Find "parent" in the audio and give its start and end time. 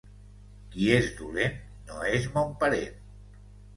2.65-3.01